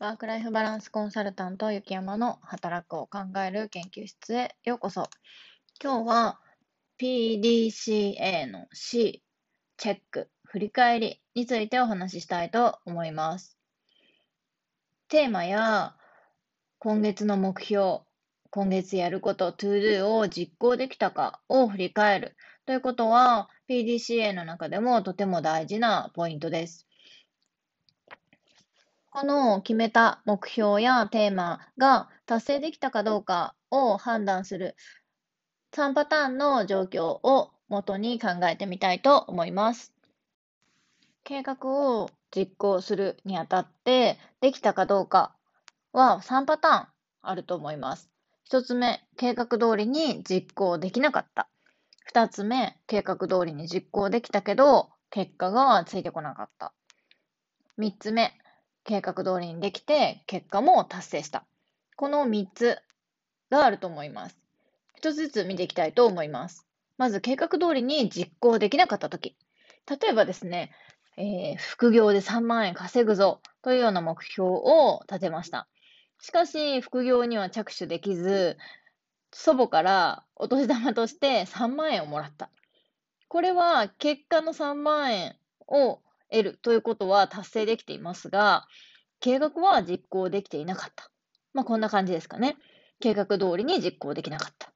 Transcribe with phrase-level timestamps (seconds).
[0.00, 5.08] ワークライフバランスコンサルタント雪山の働くを考える研究室へようこそ。
[5.80, 6.40] 今日は
[7.00, 9.22] PDCA の C、
[9.76, 13.56] チェック、振り返りについてお話ししたいと思います。
[15.08, 15.94] テーマや
[16.80, 18.00] 今月の目標、
[18.50, 22.36] 今月やること、 ToDo を実行できたかを振り返る
[22.66, 26.88] ということは PDCA の中でもとても大事なポイントです。
[29.14, 34.74] この決めた目標やテーマが達成できたかどうかを判断する
[35.72, 39.92] 3パターンの状況を元に考えてみたいと思います。
[41.22, 45.36] 計画を実行するにあたってできたかどうか
[45.92, 46.86] は3パターン
[47.22, 48.10] あると思います。
[48.50, 51.48] 1つ目、計画通りに実行できなかった。
[52.12, 56.72] 2つ目、計画通りに実行できたけど結果がついてこなかった。
[57.78, 58.36] 3つ目、
[58.84, 61.44] 計画通りにできて、結果も達成した。
[61.96, 62.78] この3つ
[63.50, 64.38] があると思います。
[65.00, 66.66] 1つずつ見ていきたいと思います。
[66.98, 69.36] まず、計画通りに実行できなかったとき。
[69.88, 70.70] 例えばですね、
[71.16, 75.66] えー、副業で3万円稼ぐぞというような目標を立てました。
[76.20, 78.58] しかし、副業には着手できず、
[79.32, 82.50] 祖母からお年玉として3万円をもらった。
[83.28, 85.36] これは結果の3万円
[85.66, 88.66] を得るということは達成できていますが、
[89.20, 91.10] 計画は実行できていなかった。
[91.52, 92.56] まあ、こんな感じですかね。
[93.00, 94.72] 計画通りに実行できなかった。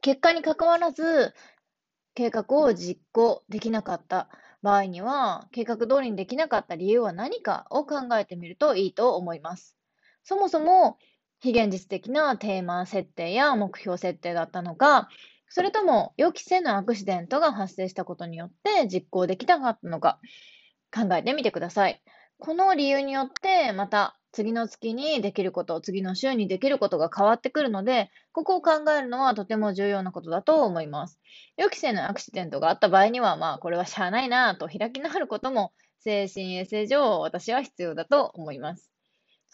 [0.00, 1.34] 結果にかかわらず、
[2.14, 4.28] 計画を実行できなかった
[4.62, 9.76] 場合には、計画通りにできなかった理由は何かを考えてみるといいと思います。
[10.24, 10.98] そもそも、
[11.40, 15.08] 非現実的なテーマ設定や目標設定だったのか、
[15.48, 20.20] それとも予期せぬアクシデントが発生したことによって実行できなかったのか
[20.94, 22.02] 考えてみてください。
[22.38, 31.18] この理由によってまた次の月にできること、次の週にできることが変わってくるので、ここを考えるのはとても重要なことだと思います。
[31.56, 38.95] 予期せぬアクシデントがあった場合には、まあこれはしゃあないなと開き直ることも精神衛生上私は必要だと思います。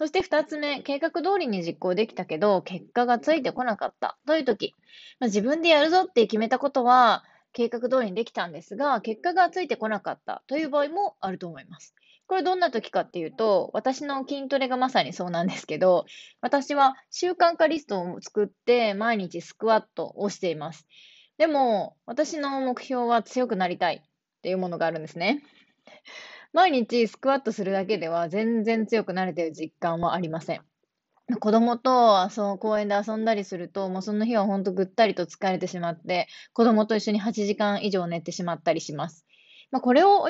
[0.03, 4.75] そして2つ目、計画通りに実行できたけど、結果がついてこなかったという時、
[5.21, 11.95] まあ、自分でやるぞって決めたことは、計画通りにできたんですが、結果がついてこなかったという場合もあると思います。
[12.27, 16.05] これどんな時かっていうと、私の筋トレがまさにそうなんですけど、
[16.41, 20.85] 私は習慣化リストを作って毎日スクワットをしています。
[21.39, 24.01] でも、私の目標は強くなりたいっ
[24.43, 25.45] ていうものがあるんですね。
[26.53, 30.63] 毎日スクワットするだけでは全然強くなれてる実感はありません。
[31.41, 39.27] 子供とその公園で遊んだりすると、もうその日は本当ぐったりと疲れてしまって、子供と一緒に8時間以上寝てしまったりします。
[39.71, 40.25] まあ、これを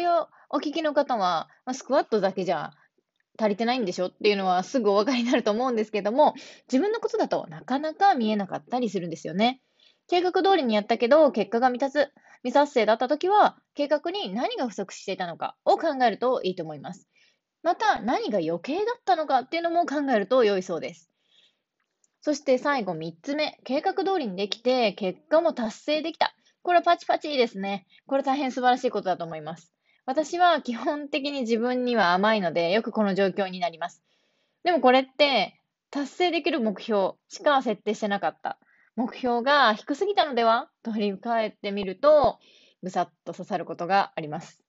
[0.51, 2.71] お聞きの方は、まあ、スクワットだけじゃ
[3.39, 6.35] 足りてないんでしょっていうのはすぐお分かりになると思うんですけども、
[6.71, 9.61] 自分のことだとなかなか見えなかったりするんですよね。
[10.09, 12.13] 計画通りにやったけど、結果が満たず、
[12.43, 17.09] 未達成だったときは、計画に何が不足していたのかを考えるといいと思います。
[17.63, 21.11] また、何が余計だったのかっていうのも考えると良いそうです。
[22.21, 26.35] そして最後3つ目、計画通りにできて、結果も達成できた。
[26.63, 27.87] これはパチパチいいですね。
[28.07, 29.73] これ大変素晴らしいことだと思います。
[30.05, 34.03] 私は基本的に自分には甘いので、よくこの状況になります。
[34.65, 35.61] でもこれって、
[35.91, 38.59] 達成できる目標しか設定してなかった。
[38.97, 40.69] 目標が低すぎたのでは？
[40.83, 42.39] と振り返ってみると、
[42.83, 44.61] ぐさっと刺さることがあります。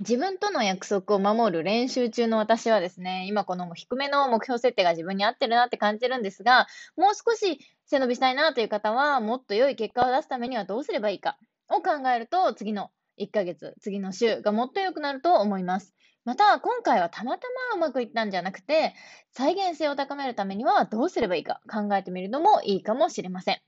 [0.00, 6.66] 自分との約束を守る練習中の私はですね、今この低めの目標設定が自分に合ってるなって感じるんですが、
[6.96, 11.38] もう少し背伸びしたいなという方は、もっと良い結果を出すためにはどうすればいいか
[11.68, 15.94] を考えると、次の1ヶ月、次の週がもっと良くなると思います。
[16.24, 18.94] また、今回はたまたまうまくいったんじゃなくて、
[19.32, 23.60] 再現性を高めるためにはどうすればいいか考えてみるのもいいかもしれません。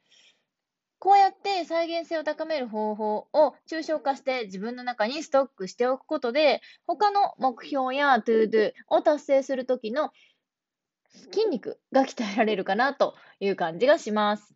[0.99, 10.13] こうやって再現性を高める方法を抽象化して自分の中にストックしておくことで、他の目標や ToDo を達成するときの
[11.33, 14.55] 筋肉が鍛えられるかなという感じがします。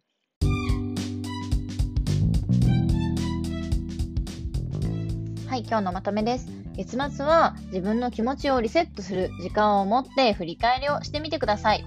[5.59, 6.47] はい、今日のまとめです。
[6.77, 11.85] 月末は自分の気持ちをリセットする時間を持って振り返りをしてみてください。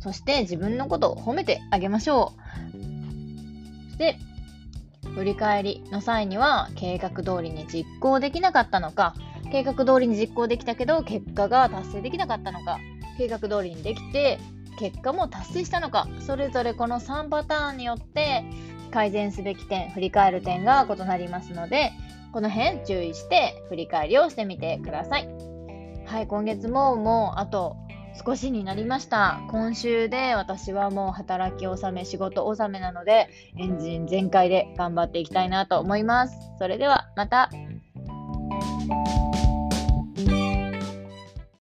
[0.00, 3.90] そして自分のことを褒めてあげましょう。
[3.90, 4.18] そして、
[5.14, 9.14] 振り返りの際には計画通りに実行できなかったのか、
[9.52, 12.78] 計画通りに実行できたけど結果が達成できなかったのか、
[13.18, 14.40] 計画通りにできて
[14.80, 18.42] 結果も達成したのか、それぞれこの3パターンによって
[18.90, 21.92] 改善すべき点、振り返る点が異なりますので、
[22.32, 25.28] この辺注意して振り返りをしてみてください。
[26.06, 27.76] はい、今月ももうあと
[28.24, 29.40] 少しになりました。
[29.50, 36.34] 今週で私はもう働き納め、仕事納めなので、エンジン全開で頑張っていきたいなと思います。
[36.58, 37.50] それではまた。